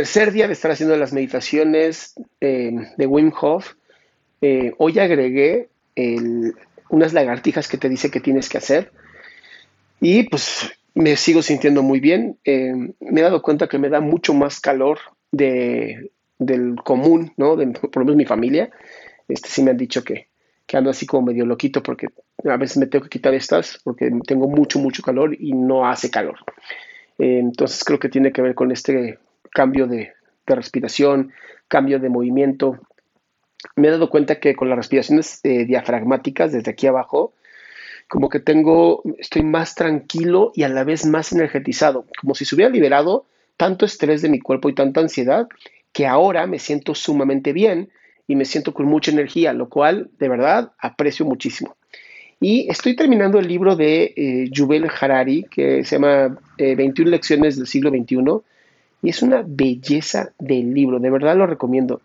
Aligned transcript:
tercer 0.00 0.32
día 0.32 0.46
de 0.46 0.54
estar 0.54 0.70
haciendo 0.70 0.96
las 0.96 1.12
meditaciones 1.12 2.14
eh, 2.40 2.72
de 2.96 3.06
Wim 3.06 3.30
Hof, 3.38 3.74
eh, 4.40 4.72
hoy 4.78 4.98
agregué 4.98 5.68
unas 6.88 7.12
lagartijas 7.12 7.68
que 7.68 7.76
te 7.76 7.90
dice 7.90 8.10
que 8.10 8.20
tienes 8.20 8.48
que 8.48 8.56
hacer 8.56 8.92
y 10.00 10.22
pues 10.22 10.72
me 10.94 11.16
sigo 11.16 11.42
sintiendo 11.42 11.82
muy 11.82 12.00
bien. 12.00 12.38
Eh, 12.46 12.72
me 12.98 13.20
he 13.20 13.22
dado 13.22 13.42
cuenta 13.42 13.68
que 13.68 13.78
me 13.78 13.90
da 13.90 14.00
mucho 14.00 14.32
más 14.32 14.58
calor 14.58 15.00
de, 15.32 16.10
del 16.38 16.76
común, 16.82 17.34
¿no? 17.36 17.56
Por 17.56 17.96
lo 17.96 18.04
menos 18.06 18.16
mi 18.16 18.24
familia. 18.24 18.70
Este, 19.28 19.50
sí 19.50 19.62
me 19.62 19.72
han 19.72 19.76
dicho 19.76 20.02
que, 20.02 20.28
que 20.64 20.78
ando 20.78 20.88
así 20.88 21.04
como 21.04 21.26
medio 21.26 21.44
loquito 21.44 21.82
porque 21.82 22.06
a 22.42 22.56
veces 22.56 22.78
me 22.78 22.86
tengo 22.86 23.02
que 23.02 23.10
quitar 23.10 23.34
estas 23.34 23.78
porque 23.84 24.10
tengo 24.26 24.48
mucho, 24.48 24.78
mucho 24.78 25.02
calor 25.02 25.36
y 25.38 25.52
no 25.52 25.86
hace 25.86 26.10
calor. 26.10 26.38
Entonces 27.18 27.84
creo 27.84 27.98
que 27.98 28.08
tiene 28.08 28.32
que 28.32 28.40
ver 28.40 28.54
con 28.54 28.72
este 28.72 29.18
cambio 29.52 29.86
de, 29.86 30.12
respiración, 30.46 31.32
cambio 31.68 32.00
de 32.00 32.08
movimiento. 32.08 32.80
Me 33.76 33.86
he 33.86 33.90
dado 33.92 34.10
cuenta 34.10 34.40
que 34.40 34.56
con 34.56 34.68
las 34.68 34.76
respiraciones 34.76 35.38
eh, 35.44 35.64
diafragmáticas 35.64 36.50
desde 36.50 36.72
aquí 36.72 36.88
abajo, 36.88 37.34
como 38.08 38.28
que 38.28 38.40
tengo, 38.40 39.02
estoy 39.18 39.42
más 39.42 39.76
tranquilo 39.76 40.50
y 40.56 40.64
a 40.64 40.68
la 40.68 40.82
vez 40.82 41.06
más 41.06 41.32
energetizado, 41.32 42.06
como 42.20 42.34
si 42.34 42.44
se 42.44 42.56
hubiera 42.56 42.72
liberado 42.72 43.26
tanto 43.56 43.84
estrés 43.84 44.22
de 44.22 44.28
mi 44.28 44.40
cuerpo 44.40 44.68
y 44.68 44.74
tanta 44.74 45.00
ansiedad 45.00 45.46
que 45.92 46.06
ahora 46.06 46.46
me 46.48 46.58
siento 46.58 46.94
sumamente 46.94 47.52
bien 47.52 47.90
y 48.26 48.36
me 48.36 48.44
siento 48.44 48.74
con 48.74 48.86
mucha 48.86 49.10
energía, 49.10 49.52
lo 49.52 49.68
cual 49.68 50.10
de 50.18 50.28
verdad 50.28 50.72
aprecio 50.78 51.26
muchísimo. 51.26 51.76
Y 52.40 52.70
estoy 52.70 52.96
terminando 52.96 53.38
el 53.38 53.46
libro 53.46 53.76
de 53.76 54.14
eh, 54.16 54.88
Harari, 55.00 55.44
que 55.50 55.84
se 55.84 55.96
llama 55.96 56.38
21 56.56 57.08
eh, 57.08 57.10
lecciones 57.10 57.56
del 57.56 57.66
siglo 57.66 57.90
XXI, 57.90 58.16
y 59.02 59.10
es 59.10 59.22
una 59.22 59.42
belleza 59.46 60.32
del 60.38 60.74
libro, 60.74 60.98
de 60.98 61.10
verdad 61.10 61.36
lo 61.36 61.46
recomiendo. 61.46 62.00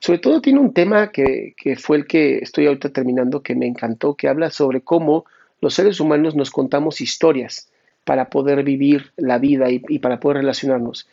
Sobre 0.00 0.18
todo 0.18 0.40
tiene 0.40 0.58
un 0.58 0.72
tema 0.72 1.12
que, 1.12 1.54
fue 1.78 1.98
el 1.98 2.06
que 2.06 2.38
estoy 2.38 2.66
ahorita 2.66 2.88
terminando, 2.88 3.42
que 3.42 3.54
me 3.54 3.66
encantó, 3.66 4.14
que 4.14 4.28
habla 4.28 4.50
sobre 4.50 4.80
cómo 4.80 5.24
los 5.60 5.74
seres 5.74 6.00
humanos 6.00 6.34
nos 6.34 6.50
contamos 6.50 7.00
historias 7.00 7.68
para 8.02 8.28
poder 8.28 8.64
vivir 8.64 9.12
la 9.16 9.38
vida 9.38 9.70
y, 9.70 10.00
para 10.00 10.18
poder 10.18 10.38
relacionarnos. 10.38 11.08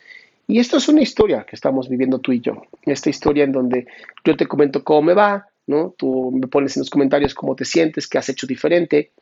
Y 0.48 0.58
esto 0.58 0.78
es 0.78 0.88
una 0.88 1.02
historia 1.02 1.46
que 1.48 1.54
estamos 1.54 1.88
viviendo 1.88 2.18
tú 2.18 2.32
y 2.32 2.40
yo. 2.40 2.62
Esta 2.82 3.10
historia 3.10 3.44
en 3.44 3.52
donde 3.52 3.86
yo 4.24 4.36
te 4.36 4.48
comento 4.48 4.82
cómo 4.82 5.02
me 5.02 5.14
va, 5.14 5.46
¿no? 5.68 5.94
Tú 5.96 6.32
me 6.32 6.48
pones 6.48 6.76
en 6.76 6.80
los 6.80 6.90
comentarios 6.90 7.32
cómo 7.32 7.54
te 7.54 7.64
sientes, 7.64 8.08
qué 8.08 8.18
has 8.18 8.28
hecho 8.28 8.48
diferente 8.48 9.12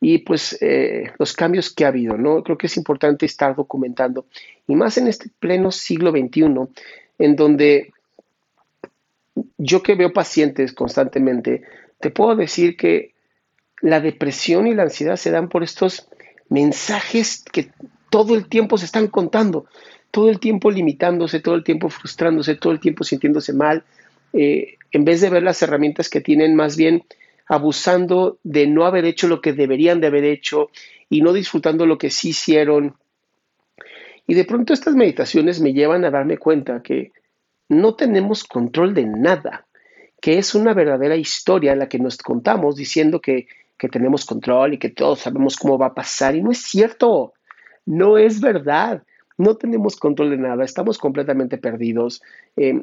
y 0.00 0.18
pues 0.18 0.58
eh, 0.60 1.12
los 1.18 1.32
cambios 1.32 1.72
que 1.72 1.84
ha 1.84 1.88
habido, 1.88 2.16
¿no? 2.16 2.42
Creo 2.42 2.58
que 2.58 2.66
es 2.66 2.76
importante 2.76 3.26
estar 3.26 3.56
documentando 3.56 4.26
y 4.66 4.74
más 4.74 4.98
en 4.98 5.08
este 5.08 5.30
pleno 5.38 5.70
siglo 5.70 6.10
XXI 6.10 6.44
en 7.18 7.36
donde 7.36 7.92
yo 9.58 9.82
que 9.82 9.94
veo 9.94 10.12
pacientes 10.12 10.72
constantemente, 10.72 11.62
te 12.00 12.10
puedo 12.10 12.36
decir 12.36 12.76
que 12.76 13.14
la 13.80 14.00
depresión 14.00 14.66
y 14.66 14.74
la 14.74 14.84
ansiedad 14.84 15.16
se 15.16 15.30
dan 15.30 15.48
por 15.48 15.62
estos 15.62 16.08
mensajes 16.48 17.44
que 17.52 17.70
todo 18.10 18.34
el 18.34 18.48
tiempo 18.48 18.78
se 18.78 18.84
están 18.84 19.08
contando, 19.08 19.66
todo 20.10 20.30
el 20.30 20.38
tiempo 20.38 20.70
limitándose, 20.70 21.40
todo 21.40 21.54
el 21.54 21.64
tiempo 21.64 21.88
frustrándose, 21.88 22.54
todo 22.54 22.72
el 22.72 22.80
tiempo 22.80 23.04
sintiéndose 23.04 23.52
mal, 23.52 23.84
eh, 24.32 24.76
en 24.92 25.04
vez 25.04 25.20
de 25.20 25.30
ver 25.30 25.42
las 25.42 25.60
herramientas 25.62 26.08
que 26.08 26.20
tienen, 26.20 26.54
más 26.54 26.76
bien 26.76 27.04
abusando 27.46 28.38
de 28.42 28.66
no 28.66 28.86
haber 28.86 29.04
hecho 29.04 29.28
lo 29.28 29.40
que 29.40 29.52
deberían 29.52 30.00
de 30.00 30.06
haber 30.06 30.24
hecho 30.24 30.70
y 31.08 31.20
no 31.20 31.32
disfrutando 31.32 31.86
lo 31.86 31.98
que 31.98 32.10
sí 32.10 32.30
hicieron. 32.30 32.96
Y 34.26 34.34
de 34.34 34.44
pronto 34.44 34.72
estas 34.72 34.94
meditaciones 34.94 35.60
me 35.60 35.72
llevan 35.72 36.04
a 36.04 36.10
darme 36.10 36.38
cuenta 36.38 36.82
que 36.82 37.12
no 37.68 37.94
tenemos 37.94 38.44
control 38.44 38.94
de 38.94 39.04
nada, 39.04 39.66
que 40.20 40.38
es 40.38 40.54
una 40.54 40.72
verdadera 40.72 41.16
historia 41.16 41.76
la 41.76 41.88
que 41.88 41.98
nos 41.98 42.16
contamos 42.18 42.76
diciendo 42.76 43.20
que, 43.20 43.46
tenemos 43.92 44.24
control 44.24 44.72
y 44.72 44.78
que 44.78 44.88
todos 44.88 45.18
sabemos 45.18 45.56
cómo 45.58 45.76
va 45.76 45.88
a 45.88 45.94
pasar. 45.94 46.34
Y 46.34 46.42
no 46.42 46.50
es 46.50 46.62
cierto, 46.62 47.34
no 47.84 48.16
es 48.16 48.40
verdad. 48.40 49.02
No 49.36 49.58
tenemos 49.58 49.96
control 49.96 50.30
de 50.30 50.38
nada, 50.38 50.64
estamos 50.64 50.96
completamente 50.96 51.58
perdidos. 51.58 52.22
Eh, 52.56 52.82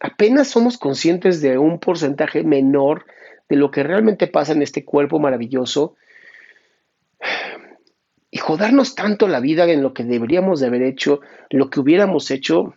apenas 0.00 0.48
somos 0.48 0.78
conscientes 0.78 1.42
de 1.42 1.58
un 1.58 1.78
porcentaje 1.80 2.44
menor 2.44 3.04
de 3.48 3.56
lo 3.56 3.70
que 3.70 3.82
realmente 3.82 4.26
pasa 4.26 4.52
en 4.52 4.62
este 4.62 4.84
cuerpo 4.84 5.18
maravilloso. 5.18 5.96
Y 8.30 8.38
jodarnos 8.38 8.94
tanto 8.94 9.28
la 9.28 9.40
vida 9.40 9.64
en 9.70 9.82
lo 9.82 9.94
que 9.94 10.04
deberíamos 10.04 10.60
de 10.60 10.66
haber 10.66 10.82
hecho, 10.82 11.20
lo 11.50 11.70
que 11.70 11.80
hubiéramos 11.80 12.30
hecho, 12.30 12.74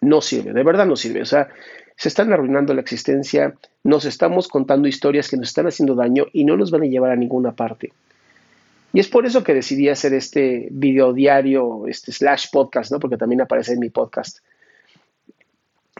no 0.00 0.20
sirve, 0.20 0.52
de 0.52 0.62
verdad 0.62 0.86
no 0.86 0.96
sirve. 0.96 1.22
O 1.22 1.26
sea, 1.26 1.48
se 1.96 2.08
están 2.08 2.32
arruinando 2.32 2.74
la 2.74 2.80
existencia, 2.80 3.54
nos 3.84 4.04
estamos 4.04 4.48
contando 4.48 4.88
historias 4.88 5.28
que 5.28 5.36
nos 5.36 5.48
están 5.48 5.66
haciendo 5.66 5.94
daño 5.94 6.26
y 6.32 6.44
no 6.44 6.56
nos 6.56 6.70
van 6.70 6.82
a 6.82 6.86
llevar 6.86 7.10
a 7.10 7.16
ninguna 7.16 7.52
parte. 7.52 7.92
Y 8.92 9.00
es 9.00 9.08
por 9.08 9.24
eso 9.24 9.42
que 9.42 9.54
decidí 9.54 9.88
hacer 9.88 10.12
este 10.12 10.68
video 10.70 11.12
diario, 11.12 11.86
este 11.86 12.12
slash 12.12 12.46
podcast, 12.52 12.92
¿no? 12.92 13.00
Porque 13.00 13.16
también 13.16 13.40
aparece 13.40 13.72
en 13.72 13.80
mi 13.80 13.88
podcast, 13.88 14.40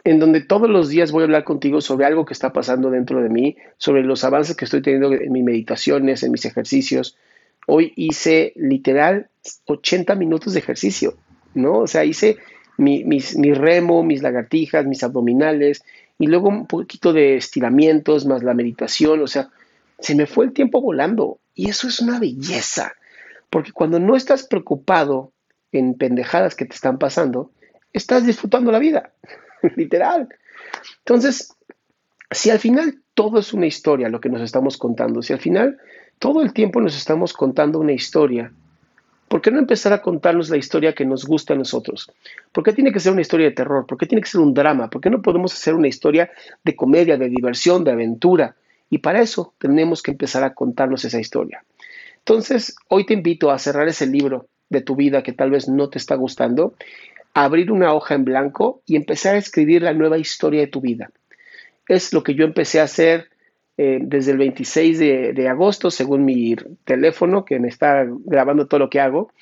en 0.04 0.18
donde 0.18 0.40
todos 0.40 0.68
los 0.68 0.88
días 0.88 1.12
voy 1.12 1.22
a 1.22 1.24
hablar 1.24 1.44
contigo 1.44 1.80
sobre 1.80 2.06
algo 2.06 2.24
que 2.24 2.32
está 2.32 2.52
pasando 2.52 2.90
dentro 2.90 3.22
de 3.22 3.28
mí, 3.28 3.56
sobre 3.76 4.02
los 4.02 4.24
avances 4.24 4.56
que 4.56 4.64
estoy 4.64 4.82
teniendo 4.82 5.12
en 5.12 5.30
mis 5.30 5.44
meditaciones, 5.44 6.22
en 6.22 6.32
mis 6.32 6.44
ejercicios. 6.44 7.16
Hoy 7.66 7.92
hice 7.94 8.52
literal 8.56 9.28
80 9.66 10.14
minutos 10.16 10.54
de 10.54 10.58
ejercicio, 10.58 11.14
¿no? 11.54 11.78
O 11.80 11.86
sea, 11.86 12.04
hice 12.04 12.38
mi, 12.78 13.04
remo, 13.54 14.02
mis 14.02 14.22
lagartijas, 14.22 14.86
mis 14.86 15.04
abdominales 15.04 15.84
y 16.18 16.26
luego 16.26 16.48
un 16.48 16.66
poquito 16.66 17.12
de 17.12 17.36
estiramientos 17.36 18.26
más 18.26 18.42
la 18.42 18.54
meditación, 18.54 19.22
o 19.22 19.26
sea, 19.26 19.50
se 19.98 20.14
me 20.14 20.26
fue 20.26 20.46
el 20.46 20.52
tiempo 20.52 20.80
volando 20.80 21.38
y 21.54 21.68
eso 21.68 21.86
es 21.86 22.00
una 22.00 22.18
belleza, 22.18 22.94
porque 23.50 23.72
cuando 23.72 24.00
no 24.00 24.16
estás 24.16 24.46
preocupado 24.46 25.32
en 25.70 25.94
pendejadas 25.94 26.54
que 26.54 26.64
te 26.64 26.74
están 26.74 26.98
pasando, 26.98 27.50
estás 27.92 28.26
disfrutando 28.26 28.72
la 28.72 28.78
vida, 28.78 29.12
literal. 29.76 30.28
Entonces, 30.98 31.54
si 32.30 32.50
al 32.50 32.58
final 32.58 33.00
todo 33.14 33.38
es 33.38 33.52
una 33.52 33.66
historia 33.66 34.08
lo 34.08 34.20
que 34.20 34.28
nos 34.28 34.40
estamos 34.40 34.76
contando, 34.76 35.22
si 35.22 35.32
al 35.32 35.40
final 35.40 35.78
todo 36.18 36.42
el 36.42 36.52
tiempo 36.52 36.80
nos 36.80 36.96
estamos 36.96 37.32
contando 37.32 37.78
una 37.78 37.92
historia, 37.92 38.52
¿Por 39.32 39.40
qué 39.40 39.50
no 39.50 39.60
empezar 39.60 39.94
a 39.94 40.02
contarnos 40.02 40.50
la 40.50 40.58
historia 40.58 40.92
que 40.92 41.06
nos 41.06 41.24
gusta 41.24 41.54
a 41.54 41.56
nosotros? 41.56 42.12
¿Por 42.52 42.62
qué 42.62 42.74
tiene 42.74 42.92
que 42.92 43.00
ser 43.00 43.12
una 43.12 43.22
historia 43.22 43.46
de 43.46 43.54
terror? 43.54 43.86
¿Por 43.86 43.96
qué 43.96 44.04
tiene 44.04 44.20
que 44.20 44.28
ser 44.28 44.42
un 44.42 44.52
drama? 44.52 44.90
¿Por 44.90 45.00
qué 45.00 45.08
no 45.08 45.22
podemos 45.22 45.54
hacer 45.54 45.72
una 45.72 45.88
historia 45.88 46.30
de 46.62 46.76
comedia, 46.76 47.16
de 47.16 47.30
diversión, 47.30 47.82
de 47.82 47.92
aventura? 47.92 48.56
Y 48.90 48.98
para 48.98 49.22
eso 49.22 49.54
tenemos 49.56 50.02
que 50.02 50.10
empezar 50.10 50.44
a 50.44 50.52
contarnos 50.52 51.06
esa 51.06 51.18
historia. 51.18 51.64
Entonces, 52.18 52.76
hoy 52.88 53.06
te 53.06 53.14
invito 53.14 53.50
a 53.50 53.58
cerrar 53.58 53.88
ese 53.88 54.06
libro 54.06 54.48
de 54.68 54.82
tu 54.82 54.96
vida 54.96 55.22
que 55.22 55.32
tal 55.32 55.50
vez 55.50 55.66
no 55.66 55.88
te 55.88 55.96
está 55.96 56.14
gustando, 56.14 56.74
abrir 57.34 57.72
una 57.72 57.94
hoja 57.94 58.14
en 58.14 58.24
blanco 58.24 58.82
y 58.86 58.96
empezar 58.96 59.34
a 59.34 59.38
escribir 59.38 59.82
la 59.82 59.94
nueva 59.94 60.18
historia 60.18 60.60
de 60.60 60.66
tu 60.66 60.80
vida. 60.80 61.10
Es 61.88 62.12
lo 62.12 62.22
que 62.22 62.34
yo 62.34 62.44
empecé 62.44 62.80
a 62.80 62.84
hacer 62.84 63.28
eh, 63.78 63.98
desde 64.02 64.32
el 64.32 64.38
26 64.38 64.98
de, 64.98 65.48
agosto, 65.48 65.90
según 65.90 66.24
mi 66.24 66.56
teléfono, 66.84 67.44
que 67.44 67.58
me 67.58 67.68
está 67.68 68.06
grabando 68.24 68.66
todo 68.66 68.80
lo 68.80 68.90
que 68.90 69.00
hago, 69.00 69.32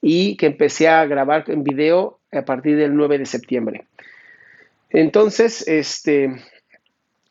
y 0.00 0.36
que 0.36 0.46
empecé 0.46 0.88
a 0.88 1.04
grabar 1.06 1.44
en 1.48 1.64
video 1.64 2.18
a 2.32 2.44
partir 2.44 2.76
del 2.76 2.94
9 2.94 3.18
de 3.18 3.26
septiembre. 3.26 3.86
Entonces, 4.90 5.66
este, 5.68 6.34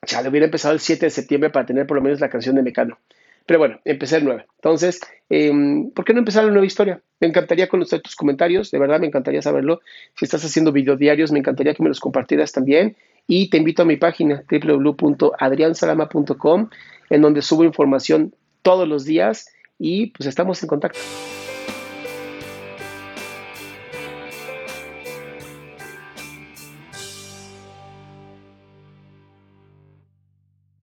ya 0.06 0.22
le 0.22 0.30
hubiera 0.30 0.45
empezado 0.45 0.74
el 0.74 0.80
7 0.80 1.06
de 1.06 1.09
septiembre 1.09 1.50
para 1.50 1.66
tener 1.66 1.88
por 1.88 1.97
lo 1.97 2.03
menos 2.03 2.19
la 2.19 2.30
canción 2.30 2.56
de 2.56 2.63
Mecano. 2.63 2.97
Pero 3.46 3.59
bueno, 3.59 3.80
empecé 3.86 4.18
el 4.18 4.26
9. 4.26 4.46
Entonces, 4.56 5.00
em, 5.30 5.92
¿por 5.92 6.04
qué 6.06 6.14
no 6.14 6.20
empezar 6.20 6.46
la 6.46 6.52
nueva 6.52 6.66
historia? 6.66 7.02
Me 7.20 7.28
encantaría 7.28 7.68
conocer 7.68 8.02
tus 8.02 8.16
comentarios, 8.16 8.72
de 8.72 8.80
verdad 8.80 9.00
me 9.00 9.08
encantaría 9.08 9.42
saberlo. 9.42 9.81
Si 10.16 10.26
estás 10.26 10.46
haciendo 10.46 10.72
videodiarios, 10.72 11.31
me 11.31 11.40
encantaría 11.40 11.74
que 11.74 11.81
me 11.84 11.90
los 11.90 12.00
compartieras 12.00 12.51
también. 12.51 12.95
Y 13.28 13.50
te 13.50 13.57
invito 13.57 13.81
a 13.84 13.86
mi 13.86 13.98
página 13.98 14.44
www.adriansalama.com, 14.50 16.69
en 17.10 17.22
donde 17.22 17.42
subo 17.42 17.63
información 17.63 18.36
todos 18.62 18.88
los 18.88 19.06
días 19.06 19.50
y 19.78 20.07
pues 20.07 20.28
estamos 20.28 20.62
en 20.63 20.69
contacto. 20.69 21.00